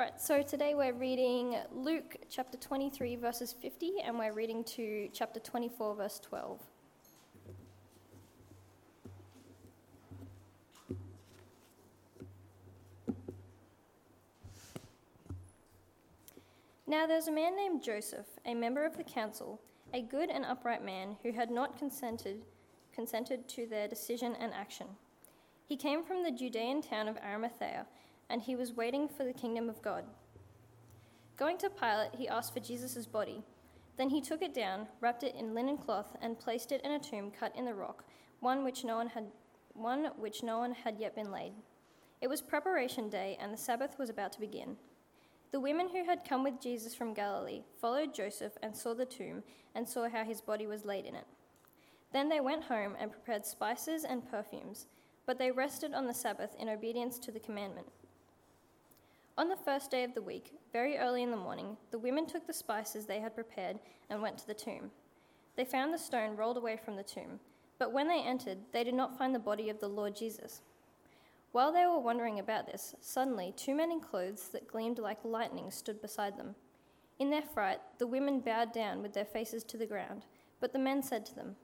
[0.00, 5.10] All right, so today we're reading Luke chapter 23, verses 50, and we're reading to
[5.12, 6.58] chapter 24, verse 12.
[16.86, 19.60] Now there's a man named Joseph, a member of the council,
[19.92, 22.40] a good and upright man who had not consented,
[22.94, 24.86] consented to their decision and action.
[25.68, 27.84] He came from the Judean town of Arimathea
[28.30, 30.04] and he was waiting for the kingdom of God.
[31.36, 33.42] Going to Pilate, he asked for Jesus' body.
[33.96, 36.98] Then he took it down, wrapped it in linen cloth, and placed it in a
[36.98, 38.04] tomb cut in the rock,
[38.38, 39.24] one which no one had,
[39.74, 41.52] one which no one had yet been laid.
[42.20, 44.76] It was preparation day, and the Sabbath was about to begin.
[45.50, 49.42] The women who had come with Jesus from Galilee followed Joseph and saw the tomb
[49.74, 51.26] and saw how his body was laid in it.
[52.12, 54.86] Then they went home and prepared spices and perfumes,
[55.26, 57.86] but they rested on the Sabbath in obedience to the commandment.
[59.40, 62.46] On the first day of the week, very early in the morning, the women took
[62.46, 63.78] the spices they had prepared
[64.10, 64.90] and went to the tomb.
[65.56, 67.40] They found the stone rolled away from the tomb,
[67.78, 70.60] but when they entered, they did not find the body of the Lord Jesus.
[71.52, 75.70] While they were wondering about this, suddenly two men in clothes that gleamed like lightning
[75.70, 76.54] stood beside them.
[77.18, 80.26] In their fright, the women bowed down with their faces to the ground,
[80.60, 81.56] but the men said to them,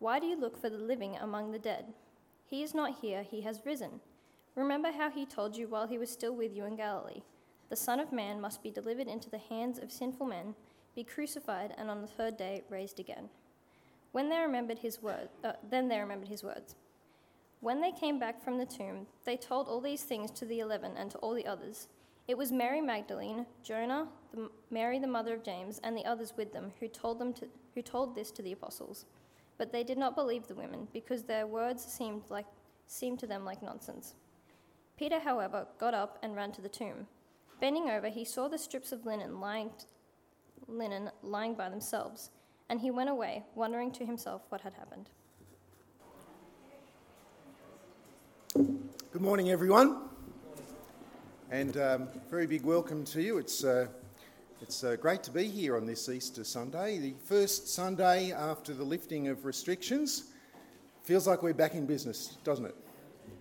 [0.00, 1.94] Why do you look for the living among the dead?
[2.50, 4.00] He is not here, he has risen.
[4.54, 7.22] Remember how he told you while he was still with you in Galilee
[7.70, 10.54] the Son of Man must be delivered into the hands of sinful men,
[10.94, 13.30] be crucified, and on the third day raised again.
[14.10, 16.74] When they remembered his word, uh, then they remembered his words.
[17.62, 20.92] When they came back from the tomb, they told all these things to the eleven
[20.98, 21.88] and to all the others.
[22.28, 26.52] It was Mary Magdalene, Joanna, the, Mary the mother of James, and the others with
[26.52, 29.06] them who told them to, who told this to the apostles.
[29.56, 32.44] But they did not believe the women because their words seemed like
[32.86, 34.14] seemed to them like nonsense.
[35.02, 37.08] Peter, however, got up and ran to the tomb.
[37.60, 39.68] Bending over, he saw the strips of linen lying,
[40.68, 42.30] linen lying by themselves,
[42.68, 45.10] and he went away, wondering to himself what had happened.
[48.54, 50.02] Good morning, everyone,
[51.50, 53.38] and um, very big welcome to you.
[53.38, 53.88] It's uh,
[54.60, 58.84] it's uh, great to be here on this Easter Sunday, the first Sunday after the
[58.84, 60.26] lifting of restrictions.
[61.02, 62.76] Feels like we're back in business, doesn't it?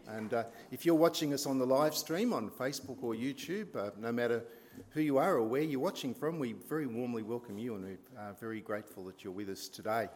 [0.07, 3.91] And uh, if you're watching us on the live stream on Facebook or YouTube, uh,
[3.99, 4.43] no matter
[4.91, 8.33] who you are or where you're watching from, we very warmly welcome you and we're
[8.39, 10.09] very grateful that you're with us today.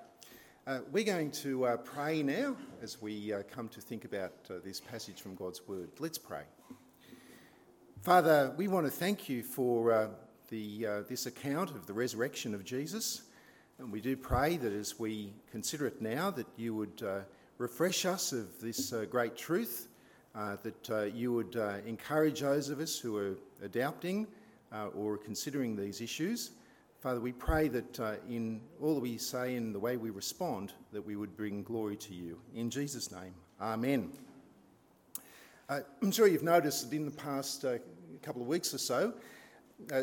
[0.68, 4.79] Uh, we're going to uh, pray now as we uh, come to think about this
[4.79, 5.90] passage from God's Word.
[6.00, 6.41] Let's pray.
[8.02, 10.09] Father, we want to thank you for
[10.50, 13.23] the, this account of the resurrection of Jesus.
[13.78, 17.03] And we do pray that as we consider it now, that you would
[17.58, 19.88] refresh us of this uh, great truth,
[20.36, 24.28] uh, that uh, you would uh, encourage those of us who are adopting
[24.74, 26.52] uh, or considering these issues.
[27.00, 27.98] Father, we pray that
[28.30, 31.96] in all that we say and the way we respond, that we would bring glory
[31.96, 32.38] to you.
[32.56, 34.12] In Jesus' name, Amen.
[35.70, 37.64] I'm sure you've noticed that in the past
[38.24, 39.14] couple of weeks or so,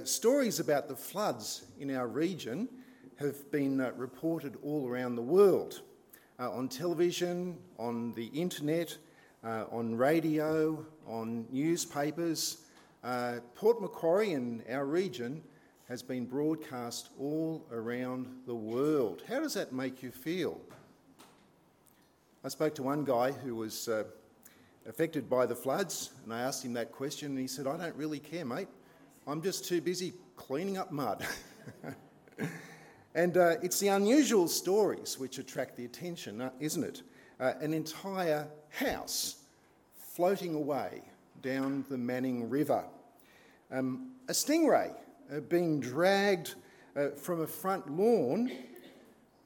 [0.05, 2.69] stories about the floods in our region
[3.17, 5.83] have been reported all around the world
[6.39, 8.97] uh, on television, on the internet,
[9.45, 12.59] uh, on radio, on newspapers.
[13.05, 15.43] Uh, Port Macquarie and our region
[15.89, 19.23] has been broadcast all around the world.
[19.29, 20.61] How does that make you feel?
[22.45, 24.05] I spoke to one guy who was uh,
[24.89, 27.95] affected by the floods, and I asked him that question, and he said, I don't
[27.95, 28.69] really care, mate.
[29.27, 31.25] I'm just too busy cleaning up mud.
[33.15, 37.03] And uh, it's the unusual stories which attract the attention, uh, isn't it?
[37.39, 39.37] Uh, an entire house
[40.15, 41.03] floating away
[41.43, 42.85] down the Manning River.
[43.71, 44.95] Um, a stingray
[45.35, 46.55] uh, being dragged
[46.97, 48.51] uh, from a front lawn,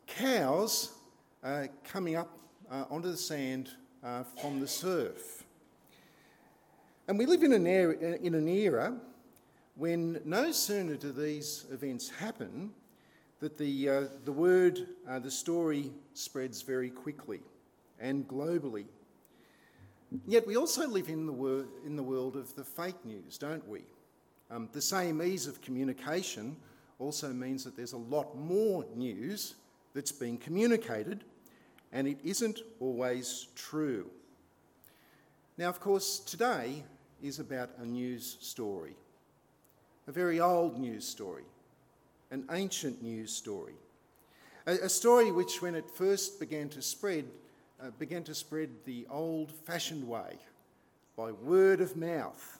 [0.07, 0.93] cows
[1.43, 2.33] uh, coming up
[2.91, 3.71] onto the sand
[4.41, 5.45] from the surf.
[7.07, 8.97] And we live in an, era, in an era
[9.77, 12.71] when no sooner do these events happen
[13.41, 17.41] that the, uh, the word, uh, the story spreads very quickly
[18.01, 18.87] and globally.
[20.27, 23.67] Yet we also live in the, wor- in the world of the fake news, don't
[23.69, 23.83] we?
[24.51, 26.57] Um, the same ease of communication
[26.99, 29.57] also means that there's a lot more news
[29.93, 31.25] that's being communicated,
[31.93, 34.09] and it isn't always true.
[35.59, 36.85] Now, of course, today
[37.23, 38.95] is about a news story,
[40.07, 41.45] a very old news story,
[42.37, 43.73] an ancient news story.
[44.67, 47.25] A, a story which, when it first began to spread,
[47.83, 50.37] uh, began to spread the old fashioned way
[51.17, 52.59] by word of mouth.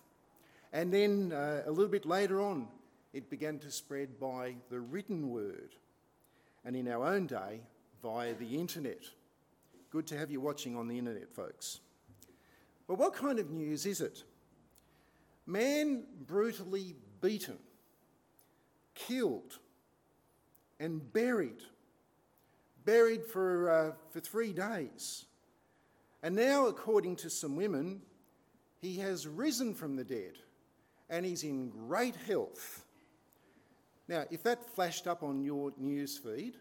[0.73, 2.69] And then uh, a little bit later on,
[3.13, 5.75] it began to spread by the written word.
[6.65, 7.61] And in our own day,
[8.03, 9.03] via the internet.
[9.91, 11.81] Good to have you watching on the internet, folks.
[12.89, 14.23] But what kind of news is it?
[15.47, 17.59] Man brutally beaten,
[18.95, 19.59] killed,
[20.81, 21.63] and buried.
[22.85, 25.25] Buried for, uh, for three days.
[26.23, 28.01] And now, according to some women,
[28.81, 30.33] he has risen from the dead
[31.11, 32.85] and he's in great health.
[34.09, 36.57] Now, if that flashed up on your news feed,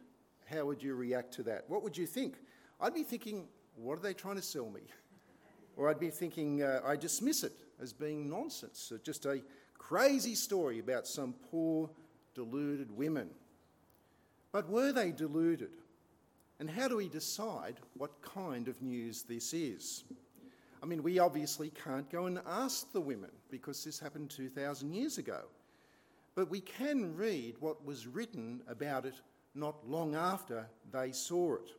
[0.51, 1.65] how would you react to that?
[1.68, 2.35] What would you think?
[2.81, 4.81] I'd be thinking, what are they trying to sell me?
[5.75, 9.41] or I'd be thinking, uh, I dismiss it as being nonsense, just a
[9.77, 11.89] crazy story about some poor,
[12.33, 13.29] deluded women
[14.56, 15.72] but were they deluded?
[16.62, 20.06] And how do we decide what kind of news this is?
[20.81, 25.18] I mean, we obviously can't go and ask the women because this happened 2,000 years
[25.18, 25.42] ago.
[26.36, 29.16] But we can read what was written about it
[29.56, 31.72] not long after they saw it.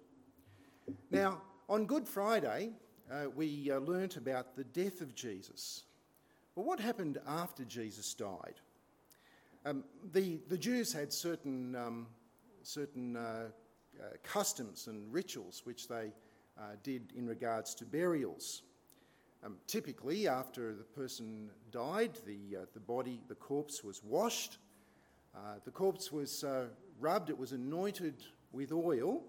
[1.10, 1.40] Now,
[1.70, 2.72] on Good Friday,
[3.10, 5.84] uh, we uh, learnt about the death of Jesus.
[6.54, 8.60] Well, what happened after Jesus died?
[9.64, 9.82] Um,
[10.12, 12.06] the, the Jews had certain um,
[12.66, 16.10] certain uh, uh, customs and rituals which they
[16.58, 18.62] uh, did in regards to burials.
[19.44, 24.58] Um, typically, after the person died, the, uh, the body, the corpse was washed.
[25.64, 26.44] the corpse was
[26.98, 29.22] rubbed, it was anointed with oil,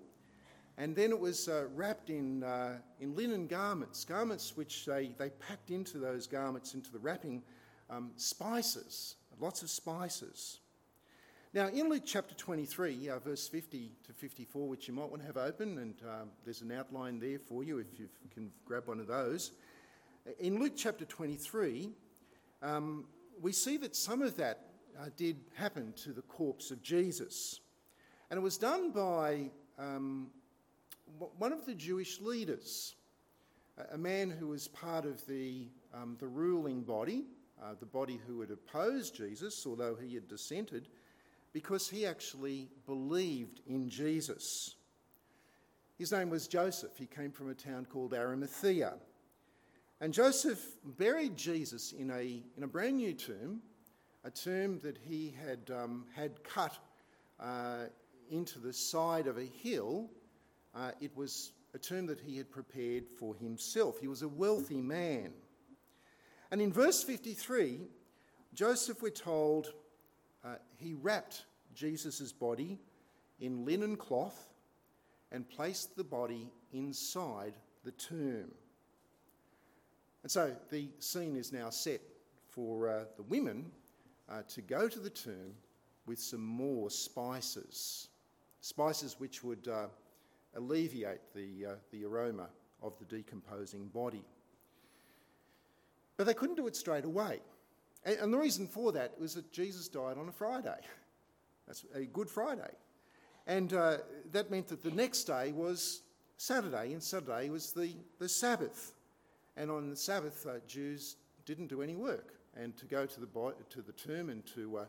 [0.78, 5.30] and then it was uh, wrapped in, uh, in linen garments, garments which they, they
[5.32, 7.44] packed into those garments, into the wrapping,
[7.90, 10.60] um, spices, lots of spices.
[11.54, 15.28] Now, in Luke chapter 23, uh, verse 50 to 54, which you might want to
[15.28, 19.00] have open, and um, there's an outline there for you if you can grab one
[19.00, 19.52] of those.
[20.40, 21.90] In Luke chapter 23,
[22.62, 23.06] um,
[23.42, 24.66] we see that some of that
[25.00, 27.62] uh, did happen to the corpse of Jesus.
[28.30, 29.50] And it was done by
[29.80, 30.28] um,
[31.38, 32.96] one of the Jewish leaders,
[33.94, 37.24] a man who was part of the, um, the ruling body,
[37.64, 40.90] uh, the body who had opposed Jesus, although he had dissented
[41.62, 44.76] because he actually believed in Jesus.
[45.98, 46.92] His name was Joseph.
[47.00, 48.94] He came from a town called Arimathea.
[50.00, 50.64] And Joseph
[51.00, 53.64] buried Jesus in a, in a brand new tomb,
[54.24, 56.78] a tomb that he had, um, had cut
[57.40, 57.86] uh,
[58.30, 60.12] into the side of a hill.
[60.76, 64.00] Uh, it was a tomb that he had prepared for himself.
[64.00, 65.32] He was a wealthy man.
[66.52, 67.80] And in verse 53,
[68.54, 69.72] Joseph, we're told,
[70.48, 72.80] uh, he wrapped Jesus' body
[73.40, 74.54] in linen cloth
[75.32, 77.54] and placed the body inside
[77.84, 78.52] the tomb.
[80.24, 82.02] And so the scene is now set
[82.50, 83.72] for uh, the women
[84.30, 85.54] uh, to go to the tomb
[86.06, 88.08] with some more spices,
[88.62, 89.86] spices which would uh,
[90.56, 92.48] alleviate the, uh, the aroma
[92.82, 94.24] of the decomposing body.
[96.16, 97.40] But they couldn't do it straight away.
[98.08, 100.80] And, and the reason for that was that Jesus died on a Friday.
[101.68, 102.72] That's a Good Friday.
[103.46, 103.98] And uh,
[104.32, 106.02] that meant that the next day was
[106.38, 108.94] Saturday, and Saturday was the, the Sabbath.
[109.58, 112.34] And on the Sabbath, uh, Jews didn't do any work.
[112.56, 113.28] And to go to the,
[113.70, 114.86] to the tomb and to, uh,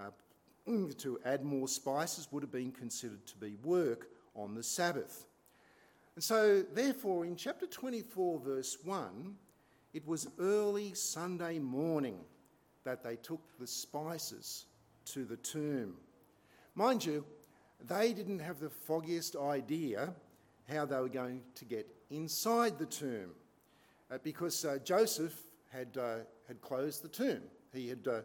[0.00, 5.26] uh, to add more spices would have been considered to be work on the Sabbath.
[6.14, 9.36] And so, therefore, in chapter 24, verse 1,
[9.94, 12.18] it was early Sunday morning
[12.84, 14.66] that they took the spices
[15.06, 15.94] to the tomb.
[16.74, 17.24] Mind you,
[17.86, 20.12] they didn't have the foggiest idea
[20.70, 23.30] how they were going to get inside the tomb
[24.10, 25.36] uh, because uh, Joseph
[25.70, 26.16] had, uh,
[26.46, 27.40] had closed the tomb.
[27.72, 28.20] He had uh,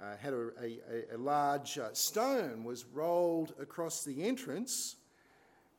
[0.00, 4.96] uh, had a, a, a large uh, stone was rolled across the entrance,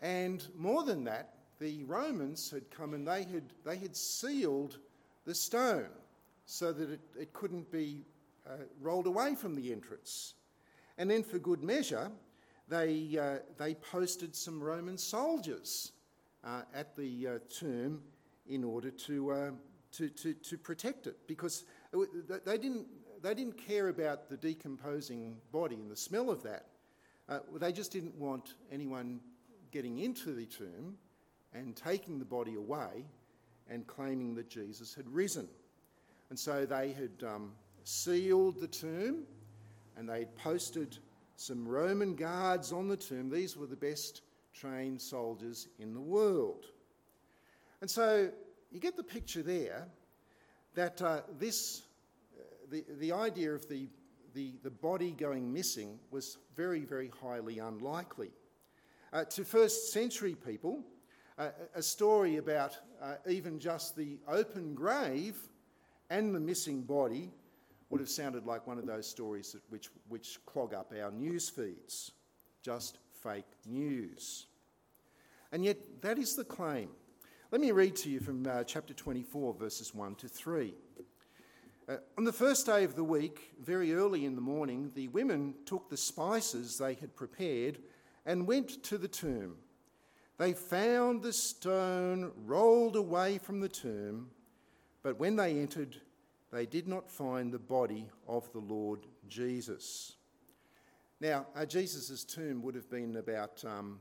[0.02, 4.80] and more than that, the Romans had come and they had, they had sealed
[5.26, 5.86] the stone
[6.48, 8.02] so that it, it couldn't be
[8.48, 10.34] uh, rolled away from the entrance.
[10.98, 12.12] And then, for good measure,
[12.68, 15.92] they, uh, they posted some Roman soldiers
[16.44, 18.02] uh, at the uh, tomb
[18.48, 19.50] in order to, uh,
[19.94, 22.00] to, to, to, protect it because uh,
[22.46, 22.88] they didn't,
[23.22, 26.68] they didn't care about the decomposing body and the smell of that.
[27.60, 29.20] they just didn't want anyone
[29.72, 30.96] getting into the tomb
[31.54, 33.06] and taking the body away
[33.70, 35.48] and claiming that Jesus had risen.
[36.30, 37.52] And so they had um,
[37.88, 39.24] sealed the tomb
[39.96, 40.98] and they posted
[41.38, 43.30] some Roman guards on the tomb.
[43.30, 46.66] These were the best trained soldiers in the world.
[47.80, 48.30] And so
[48.74, 49.88] you get the picture there
[50.76, 51.84] that uh, this,
[52.38, 53.88] uh, the, the idea of the,
[54.36, 58.32] the, the body going missing was very, very highly unlikely.
[59.14, 60.84] Uh, to first century people,
[61.40, 65.38] uh, a story about uh, even just the open grave
[66.10, 67.32] and the missing body
[67.90, 72.12] would have sounded like one of those stories which, which clog up our news feeds
[72.62, 74.48] just fake news.
[75.54, 76.90] And yet, that is the claim.
[77.52, 80.74] Let me read to you from uh, chapter 24, verses 1 to 3.
[81.88, 85.54] Uh, on the first day of the week, very early in the morning, the women
[85.66, 87.78] took the spices they had prepared
[88.26, 89.56] and went to the tomb.
[90.38, 94.28] They found the stone rolled away from the tomb,
[95.04, 95.96] but when they entered,
[96.58, 100.14] they did not find the body of the Lord Jesus.
[101.22, 104.00] Now, uh, Jesus' tomb would have been about um,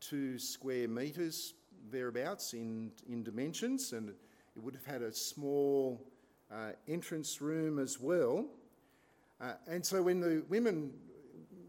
[0.00, 1.52] two square metres,
[1.90, 6.02] thereabouts, in, in dimensions, and it would have had a small
[6.50, 8.46] uh, entrance room as well.
[9.38, 10.90] Uh, and so when the women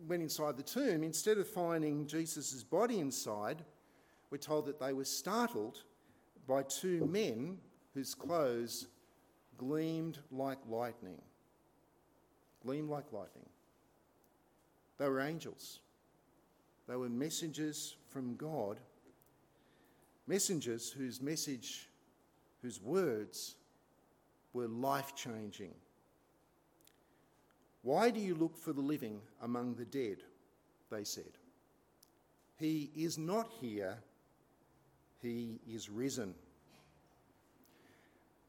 [0.08, 3.62] went inside the tomb, instead of finding Jesus' body inside,
[4.32, 5.80] we're told that they were startled
[6.48, 7.58] by two men
[7.94, 8.88] whose clothes
[9.58, 11.22] gleamed like lightning.
[12.66, 13.46] Gleamed like lightning.
[14.98, 15.80] They were angels.
[16.88, 18.80] They were messengers from God,
[20.26, 21.90] messengers whose message,
[22.62, 23.56] whose words
[24.54, 25.74] were life changing.
[27.84, 30.18] Why do you look for the living among the dead?
[30.90, 31.38] They said.
[32.58, 33.98] He is not here,
[35.22, 36.34] he is risen.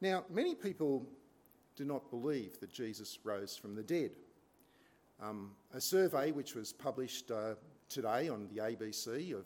[0.01, 1.05] Now, many people
[1.75, 4.11] do not believe that Jesus rose from the dead.
[5.21, 7.55] Um, a survey which was published uh,
[7.89, 9.45] today on the ABC of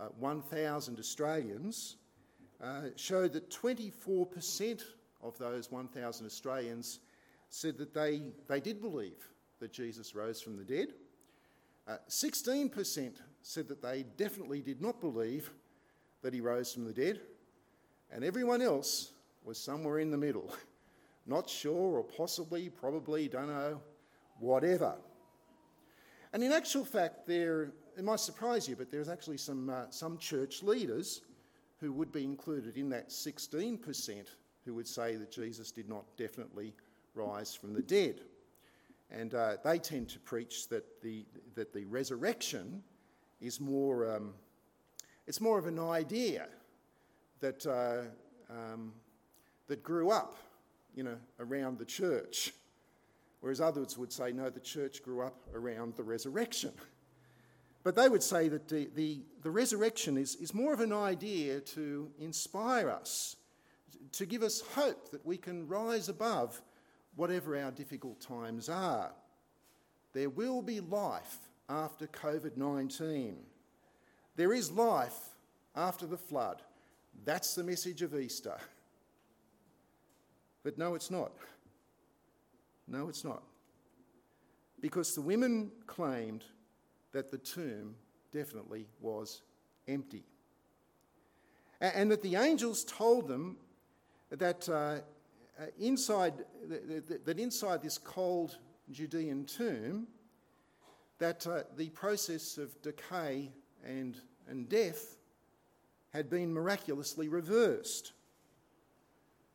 [0.00, 1.96] uh, 1,000 Australians
[2.62, 4.82] uh, showed that 24%
[5.22, 6.98] of those 1,000 Australians
[7.50, 9.24] said that they, they did believe
[9.60, 10.88] that Jesus rose from the dead.
[12.08, 13.10] 16% uh,
[13.42, 15.52] said that they definitely did not believe
[16.22, 17.20] that he rose from the dead.
[18.10, 19.12] And everyone else
[19.44, 20.54] was somewhere in the middle.
[21.26, 23.80] Not sure, or possibly, probably, don't know,
[24.40, 24.94] whatever.
[26.32, 30.18] And in actual fact, there, it might surprise you, but there's actually some, uh, some
[30.18, 31.20] church leaders
[31.80, 34.26] who would be included in that 16%
[34.64, 36.74] who would say that Jesus did not definitely
[37.14, 38.20] rise from the dead.
[39.10, 41.24] And uh, they tend to preach that the,
[41.54, 42.82] that the resurrection
[43.40, 44.32] is more, um,
[45.26, 46.48] it's more of an idea
[47.40, 48.04] that uh,
[48.52, 48.92] um,
[49.68, 50.34] that grew up,
[50.94, 52.52] you know, around the church.
[53.40, 56.72] Whereas others would say, no, the church grew up around the resurrection.
[57.82, 61.60] But they would say that the, the, the resurrection is, is more of an idea
[61.60, 63.36] to inspire us,
[64.12, 66.60] to give us hope that we can rise above
[67.16, 69.12] whatever our difficult times are.
[70.14, 73.36] There will be life after COVID 19.
[74.36, 75.30] There is life
[75.76, 76.62] after the flood.
[77.24, 78.56] That's the message of Easter.
[80.64, 81.32] But no, it's not.
[82.88, 83.42] No, it's not.
[84.80, 86.42] Because the women claimed
[87.12, 87.94] that the tomb
[88.32, 89.42] definitely was
[89.86, 90.24] empty.
[91.80, 93.58] And that the angels told them
[94.30, 95.00] that, uh, uh
[95.78, 96.32] inside,
[97.28, 98.56] that inside this cold
[98.90, 100.06] Judean tomb,
[101.18, 103.52] that uh, the process of decay
[103.84, 104.16] and,
[104.48, 105.16] and death
[106.12, 108.12] had been miraculously reversed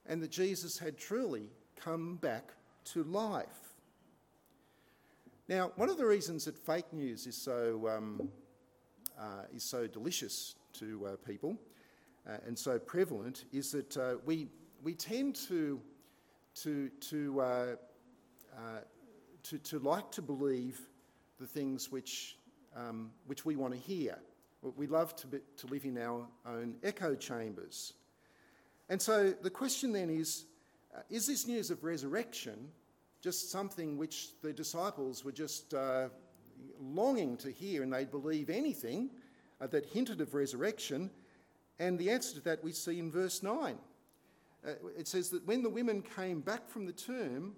[0.10, 1.44] and that Jesus had truly
[1.80, 2.52] come back
[2.86, 3.46] to life.
[5.48, 8.30] Now, one of the reasons that fake news is so, um,
[9.18, 11.58] uh, is so delicious to uh, people
[12.28, 14.48] uh, and so prevalent is that uh, we,
[14.84, 15.80] we tend to,
[16.56, 17.66] to, to, uh,
[18.56, 18.58] uh,
[19.44, 20.82] to, to, like to believe
[21.40, 22.36] the things which,
[22.76, 24.18] um, which we want to hear.
[24.76, 27.94] We love to, be, to live in our own echo chambers.
[28.90, 30.46] And so the question then is
[30.96, 32.70] uh, is this news of resurrection
[33.22, 36.08] just something which the disciples were just uh,
[36.82, 39.10] longing to hear and they'd believe anything
[39.62, 41.12] uh, that hinted of resurrection?
[41.78, 43.78] And the answer to that we see in verse 9.
[44.68, 47.56] Uh, it says that when the women came back from the tomb,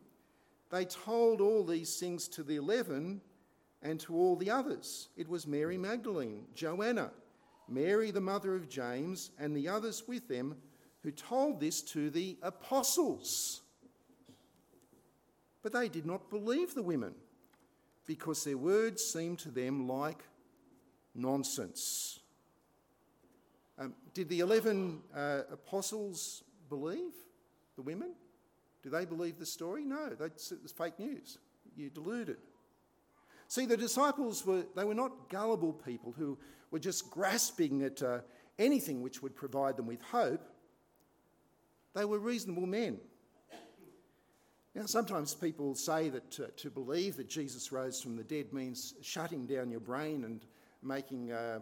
[0.70, 3.22] they told all these things to the eleven
[3.82, 5.08] and to all the others.
[5.18, 7.10] It was Mary Magdalene, Joanna,
[7.68, 10.56] Mary the mother of James, and the others with them
[11.04, 13.62] who told this to the apostles.
[15.64, 17.14] But they did not believe the women
[18.06, 20.24] because their words seemed to them like
[21.16, 22.20] nonsense.
[23.80, 27.14] Um, did the 11 uh, apostles believe
[27.76, 28.14] the women?
[28.84, 29.84] Do they believe the story?
[29.84, 31.38] No, that's it was fake news.
[31.76, 32.38] You're deluded.
[33.48, 36.38] See, the disciples were, they were not gullible people who
[36.70, 38.20] were just grasping at uh,
[38.60, 40.42] anything which would provide them with hope.
[41.94, 43.00] They were reasonable men.
[44.74, 48.94] Now, sometimes people say that to, to believe that Jesus rose from the dead means
[49.02, 50.46] shutting down your brain and
[50.82, 51.60] making uh,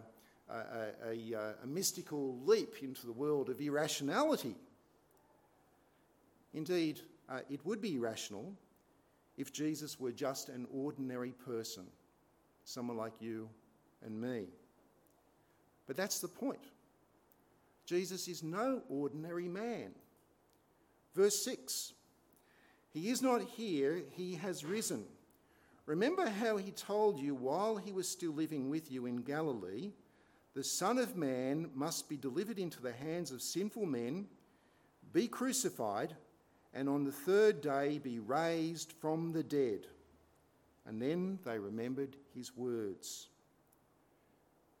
[0.48, 4.54] a, a, a, uh, a mystical leap into the world of irrationality.
[6.54, 8.54] Indeed, uh, it would be irrational
[9.36, 11.84] if Jesus were just an ordinary person,
[12.64, 13.48] someone like you
[14.06, 14.44] and me.
[15.88, 16.62] But that's the point.
[17.86, 19.90] Jesus is no ordinary man.
[21.14, 21.92] Verse 6
[22.92, 25.04] He is not here, he has risen.
[25.86, 29.92] Remember how he told you while he was still living with you in Galilee
[30.54, 34.26] the Son of Man must be delivered into the hands of sinful men,
[35.12, 36.16] be crucified,
[36.74, 39.86] and on the third day be raised from the dead.
[40.86, 43.28] And then they remembered his words.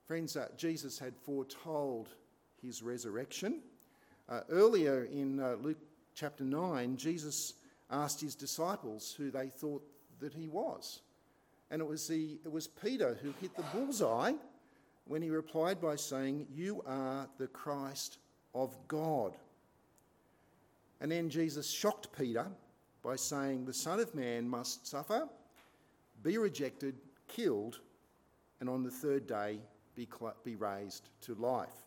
[0.08, 2.08] Friends, uh, Jesus had foretold
[2.60, 3.60] his resurrection.
[4.28, 5.78] Uh, earlier in uh, Luke
[6.14, 7.54] chapter 9, Jesus
[7.90, 9.82] asked his disciples who they thought
[10.20, 11.00] that he was.
[11.70, 14.32] And it was, the, it was Peter who hit the bullseye
[15.06, 18.18] when he replied by saying, You are the Christ
[18.54, 19.34] of God.
[21.00, 22.46] And then Jesus shocked Peter
[23.02, 25.28] by saying, The Son of Man must suffer,
[26.22, 26.96] be rejected,
[27.28, 27.80] killed,
[28.58, 29.60] and on the third day
[29.94, 31.86] be, cl- be raised to life.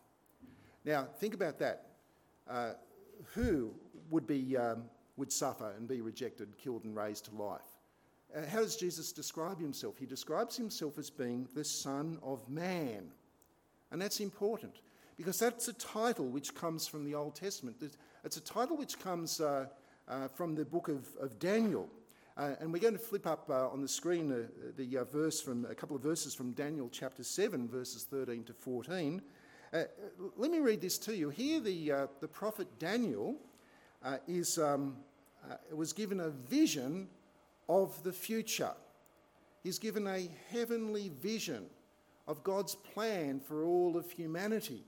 [0.84, 1.88] Now, think about that.
[2.48, 2.70] Uh,
[3.34, 3.72] who
[4.10, 4.84] would, be, um,
[5.16, 7.60] would suffer and be rejected, killed, and raised to life.
[8.36, 9.96] Uh, how does Jesus describe himself?
[9.98, 13.06] He describes himself as being the Son of Man.
[13.90, 14.74] And that's important
[15.16, 17.76] because that's a title which comes from the Old Testament.
[18.24, 19.66] It's a title which comes uh,
[20.08, 21.88] uh, from the book of, of Daniel.
[22.36, 24.38] Uh, and we're going to flip up uh, on the screen uh,
[24.76, 28.52] the uh, verse from a couple of verses from Daniel chapter 7, verses 13 to
[28.52, 29.22] 14.
[30.36, 31.30] let me read this to you.
[31.30, 33.36] Here, the, the prophet Daniel
[34.04, 34.96] uh, is um,
[35.50, 37.08] uh, was given a vision
[37.68, 38.72] of the future.
[39.62, 41.66] He's given a heavenly vision
[42.28, 44.84] of God's plan for all of humanity.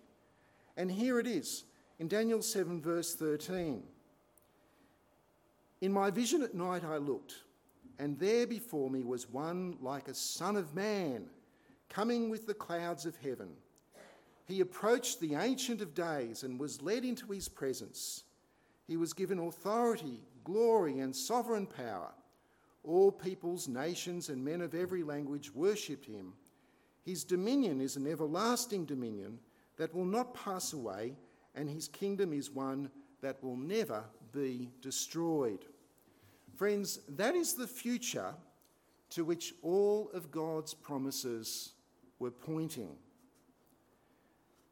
[0.76, 1.64] And here it is
[1.98, 3.82] in Daniel 7, verse 13.
[5.80, 7.34] In my vision at night I looked,
[7.98, 11.26] and there before me was one like a son of man,
[11.88, 13.48] coming with the clouds of heaven.
[14.44, 18.24] He approached the Ancient of Days and was led into his presence.
[18.86, 22.12] He was given authority, glory, and sovereign power.
[22.84, 26.34] All peoples, nations, and men of every language worshipped him.
[27.04, 29.38] His dominion is an everlasting dominion
[29.76, 31.16] that will not pass away,
[31.54, 32.90] and his kingdom is one
[33.22, 35.64] that will never be destroyed.
[36.54, 38.34] Friends, that is the future
[39.10, 41.72] to which all of God's promises
[42.18, 42.96] were pointing.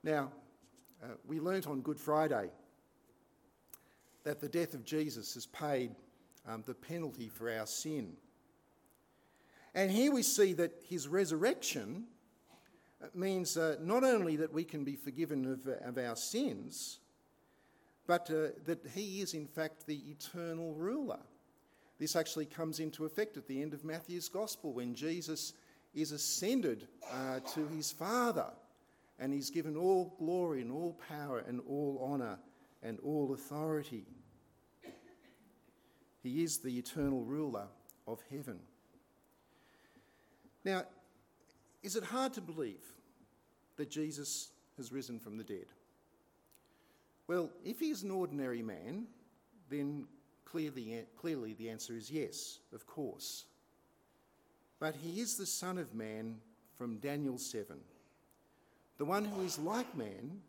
[0.04, 0.32] Now,
[1.02, 2.50] uh, we learnt on Good Friday
[4.24, 5.90] that the death of Jesus has paid
[6.48, 8.14] um, the penalty for our sin.
[9.74, 12.04] And here we see that his resurrection
[13.02, 17.00] uh, means uh, not only that we can be forgiven of, uh, of our sins,
[18.06, 21.18] but uh, that he is in fact the eternal ruler.
[21.98, 25.52] This actually comes into effect at the end of Matthew's gospel when Jesus
[25.94, 28.46] is ascended uh, to his Father
[29.20, 32.36] and he's given all glory and all power and all honour
[32.84, 34.04] and all authority.
[36.22, 37.66] He is the eternal ruler
[38.06, 38.60] of heaven.
[40.64, 40.84] Now,
[41.82, 42.84] is it hard to believe
[43.76, 45.66] that Jesus has risen from the dead?
[47.26, 49.06] Well, if he is an ordinary man,
[49.70, 50.06] then
[50.44, 53.44] clearly, clearly the answer is yes, of course.
[54.78, 56.36] But he is the Son of Man
[56.76, 57.76] from Daniel 7,
[58.98, 60.40] the one who is like man,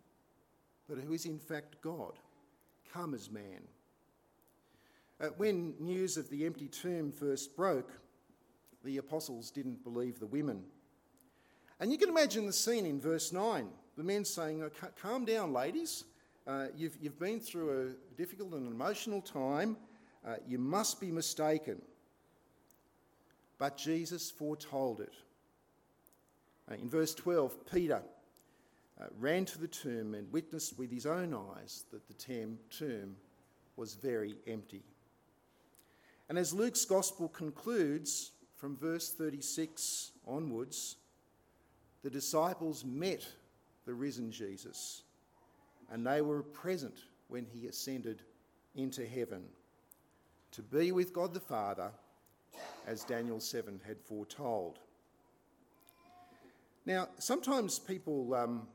[0.87, 2.13] but who is in fact God
[2.95, 3.61] come as man.
[5.19, 7.91] Uh, when news of the empty tomb first broke,
[8.83, 10.63] the apostles didn't believe the women.
[11.79, 15.53] And you can imagine the scene in verse 9 the men saying, oh, Calm down,
[15.53, 16.03] ladies.
[16.47, 19.77] Uh, you've, you've been through a difficult and emotional time.
[20.27, 21.81] Uh, you must be mistaken.
[23.57, 25.13] But Jesus foretold it.
[26.69, 28.01] Uh, in verse 12, Peter
[29.01, 32.13] uh, ran to the tomb and witnessed with his own eyes that the
[32.69, 33.15] tomb
[33.75, 34.83] was very empty.
[36.29, 40.95] And as Luke's gospel concludes from verse 36 onwards,
[42.03, 43.27] the disciples met
[43.85, 45.03] the risen Jesus
[45.91, 46.95] and they were present
[47.27, 48.21] when he ascended
[48.75, 49.43] into heaven
[50.51, 51.91] to be with God the Father
[52.87, 54.79] as Daniel 7 had foretold.
[56.85, 58.67] Now, sometimes people um,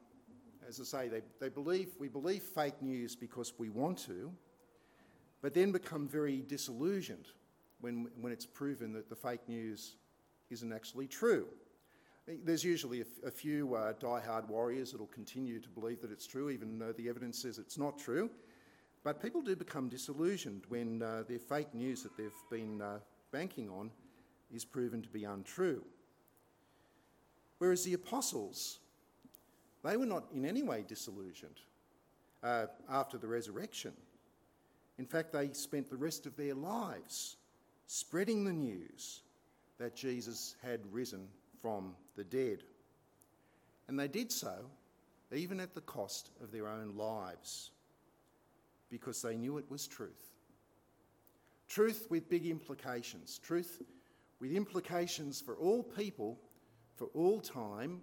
[0.70, 4.30] as I say, they, they believe, we believe fake news because we want to,
[5.42, 7.26] but then become very disillusioned
[7.80, 9.96] when, when it's proven that the fake news
[10.50, 11.46] isn't actually true.
[12.28, 16.50] Eh, there's usually a, few uh, die-hard warriors that'll continue to believe that it's true,
[16.50, 18.30] even though the evidence says it's not true.
[19.02, 22.98] But people do become disillusioned when uh, their fake news that they've been uh,
[23.33, 23.90] banking on
[24.54, 25.83] is proven to be untrue.
[27.59, 28.78] Whereas the apostles
[29.82, 31.60] they were not in any way disillusioned
[32.42, 33.92] uh, after the resurrection.
[34.98, 37.36] In fact, they spent the rest of their lives
[37.86, 39.22] spreading the news
[39.78, 41.26] that Jesus had risen
[41.62, 42.58] from the dead.
[43.88, 44.54] And they did so
[45.32, 47.70] even at the cost of their own lives
[48.90, 50.34] because they knew it was truth.
[51.68, 53.80] Truth with big implications, truth
[54.40, 56.36] with implications for all people,
[56.96, 58.00] for all time,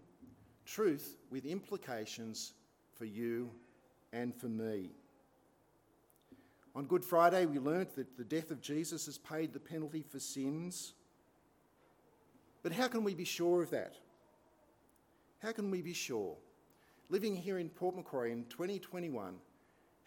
[0.68, 2.52] truth with implications
[2.96, 3.50] for you
[4.14, 4.92] and for me.
[6.76, 10.20] On Good Friday, we learnt that the death of Jesus has paid the penalty for
[10.20, 10.94] sins.
[12.62, 13.96] But how can we be sure of that?
[15.42, 16.36] How can we be sure?
[17.10, 19.36] Living here in Port Macquarie in 2021,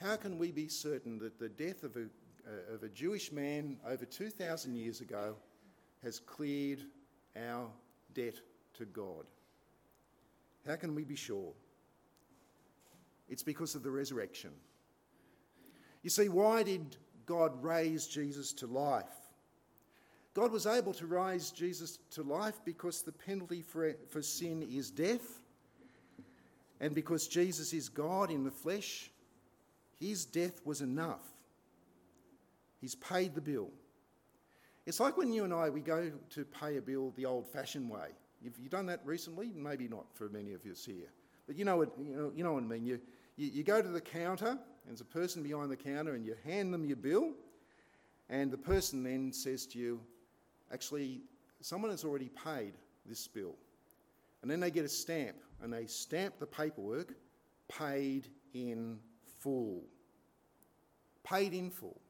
[0.01, 2.07] how can we be certain that the death of a,
[2.49, 5.35] uh, of a Jewish man over 2,000 years ago
[6.03, 6.81] has cleared
[7.37, 7.67] our
[8.15, 8.35] debt
[8.75, 9.25] to God?
[10.67, 11.53] How can we be sure?
[13.29, 14.51] It's because of the resurrection.
[16.03, 16.97] You see, why did
[17.27, 19.05] God raise Jesus to life?
[20.35, 24.91] God was able to raise Jesus to life because the penalty for, for sin is
[24.91, 25.41] death,
[26.83, 29.11] and because Jesus is God in the flesh,
[29.99, 31.27] his death was enough.
[32.81, 33.71] He's paid the bill.
[34.87, 37.91] It's like when you and I we go to pay a bill the old fashioned
[37.91, 38.09] way.
[38.45, 39.51] Have you done that recently?
[39.55, 41.09] Maybe not for many of us here.
[41.47, 42.85] But you know what, you know, you know what I mean.
[42.87, 43.01] You,
[43.37, 46.35] you, you go to the counter, and there's a person behind the counter, and you
[46.45, 47.33] hand them your bill,
[48.29, 50.01] and the person then says to you,
[50.73, 51.21] actually,
[51.61, 52.73] someone has already paid
[53.05, 53.55] this bill.
[54.43, 57.15] And then they get a stamp, and they stamp the paperwork,
[57.69, 58.99] paid in
[59.41, 59.83] full.
[61.25, 62.01] Paid in full.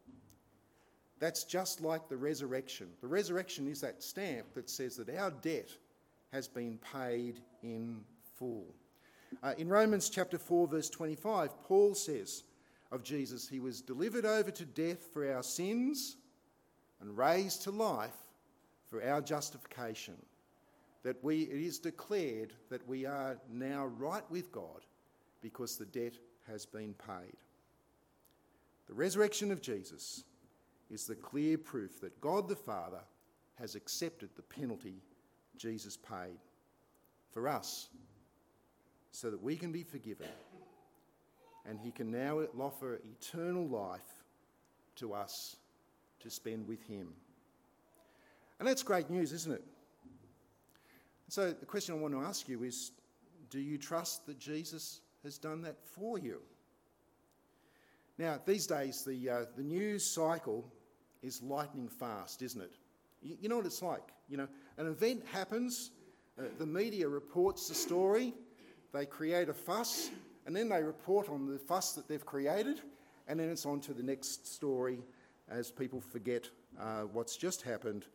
[1.18, 2.88] That's just like the resurrection.
[3.00, 5.70] The resurrection is that stamp that says that our debt
[6.32, 8.00] has been paid in
[8.38, 8.66] full.
[9.42, 12.44] Uh, in Romans chapter 4, verse 25, Paul says
[12.92, 16.16] of Jesus, He was delivered over to death for our sins
[17.00, 18.16] and raised to life
[18.88, 20.14] for our justification.
[21.02, 24.84] That we, it is declared that we are now right with God
[25.40, 26.14] because the debt
[26.46, 27.34] has been paid.
[28.86, 30.24] The resurrection of Jesus
[30.90, 33.00] is the clear proof that God the Father
[33.58, 35.00] has accepted the penalty
[35.60, 36.38] Jesus paid
[37.32, 37.90] for us
[39.12, 40.26] so that we can be forgiven
[41.68, 44.24] and he can now offer eternal life
[44.96, 45.56] to us
[46.20, 47.12] to spend with him.
[48.58, 49.62] And that's great news, isn't it?
[51.28, 52.92] So the question I want to ask you is
[53.50, 56.40] do you trust that Jesus has done that for you?
[58.16, 60.70] Now, these days, the, uh, the news cycle
[61.22, 62.72] is lightning fast, isn't it?
[63.22, 64.12] You, you know what it's like.
[64.28, 65.90] You know, an event happens,
[66.38, 68.34] uh, the media reports the story,
[68.92, 70.10] they create a fuss,
[70.46, 72.80] and then they report on the fuss that they've created,
[73.28, 75.00] and then it's on to the next story
[75.48, 76.48] as people forget
[76.80, 78.06] uh, what's just happened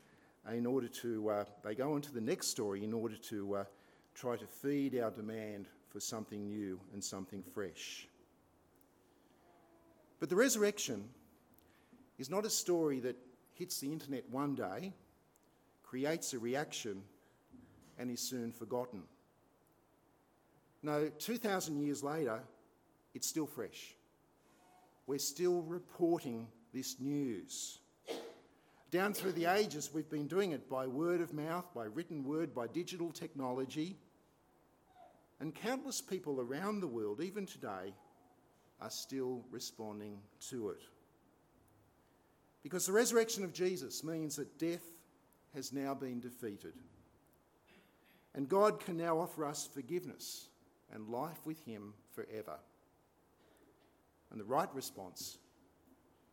[0.54, 3.64] in order to, uh, they go on to the next story in order to uh,
[4.14, 8.08] try to feed our demand for something new and something fresh.
[10.20, 11.06] But the resurrection
[12.20, 13.18] is not a story that
[13.56, 14.94] hits the internet one day,
[15.82, 17.02] creates a reaction,
[17.98, 19.04] and is soon forgotten.
[20.84, 22.42] No, 2,000 years later,
[23.14, 23.96] it's still fresh.
[25.08, 27.80] We're still reporting this news.
[28.92, 32.54] Down through the ages, we've been doing it by word of mouth, by written word,
[32.54, 33.98] by digital technology.
[35.40, 37.94] And countless people around the world, even today,
[38.82, 40.82] are still responding to it.
[42.66, 44.82] Because the resurrection of Jesus means that death
[45.54, 46.74] has now been defeated.
[48.34, 50.48] And God can now offer us forgiveness
[50.92, 52.58] and life with Him forever.
[54.32, 55.38] And the right response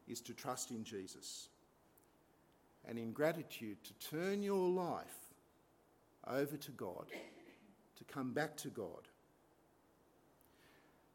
[0.08, 1.48] is to trust in Jesus
[2.88, 5.34] and in gratitude to turn your life
[6.26, 7.08] over to God,
[7.96, 9.06] to come back to God.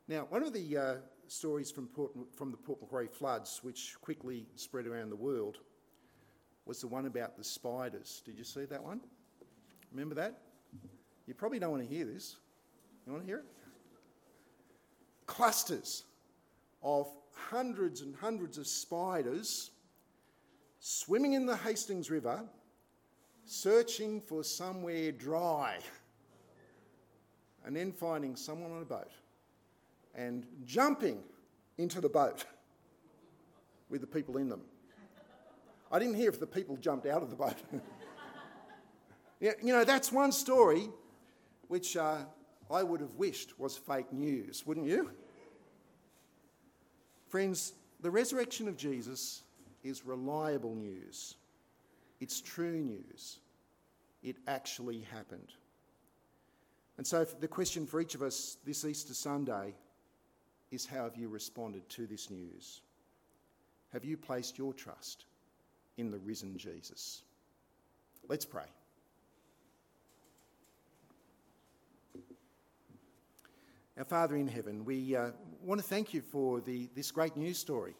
[0.08, 0.96] Now, one of the uh,
[1.32, 5.58] stories from, Port, from the Port Macquarie floods, which quickly spread around the world,
[6.66, 8.22] was the one about the spiders.
[8.26, 9.00] Did you see that one?
[9.92, 10.40] Remember that?
[11.26, 12.36] You probably don't want to hear this.
[13.06, 13.46] You want to hear it?
[15.26, 16.04] Clusters
[16.84, 19.72] of hundreds and hundreds of spiders
[20.80, 22.44] swimming in the Hastings River,
[23.46, 25.78] searching for somewhere dry,
[27.66, 29.12] and then finding someone on a boat
[30.18, 31.20] and jumping
[31.78, 32.44] into the boat
[33.90, 34.62] with the people in them.
[35.92, 37.54] I didn't hear if the people jumped out of the boat.
[39.40, 40.90] you know, that's one story
[41.70, 42.18] which uh,
[42.70, 45.12] I would have wished was fake news, wouldn't you?
[47.30, 49.44] Friends, the resurrection of Jesus
[49.84, 51.36] is reliable news,
[52.20, 53.40] it's true news.
[54.24, 55.54] It actually happened.
[56.98, 59.76] And so, the question for each of us this Easter Sunday
[60.72, 62.82] is how have you responded to this news?
[63.94, 65.26] Have you placed your trust
[65.98, 67.24] in the risen Jesus?
[68.28, 68.64] Let's pray.
[73.98, 75.32] Our Father in heaven, we uh,
[75.64, 77.96] want to thank you for the, this great news story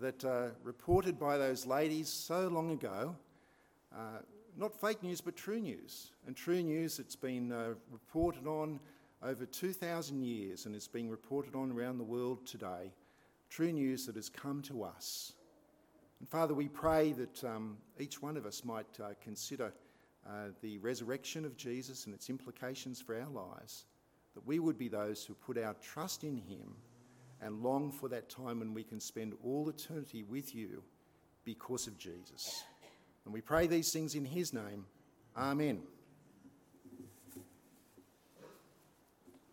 [0.00, 3.16] that uh, reported by those ladies so long ago.
[3.94, 3.98] Uh,
[4.56, 6.12] not fake news, but true news.
[6.26, 8.80] And true news that's been uh, reported on
[9.22, 12.92] over 2,000 years and is being reported on around the world today,
[13.48, 15.32] true news that has come to us.
[16.20, 19.72] And Father, we pray that um, each one of us might uh, consider
[20.26, 20.30] uh,
[20.62, 23.84] the resurrection of Jesus and its implications for our lives,
[24.34, 26.74] that we would be those who put our trust in Him
[27.42, 30.82] and long for that time when we can spend all eternity with you
[31.44, 32.64] because of Jesus.
[33.24, 34.84] And we pray these things in His name.
[35.36, 35.82] Amen.